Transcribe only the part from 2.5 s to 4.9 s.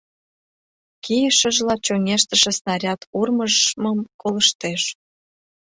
снаряд урмыжмым колыштеш.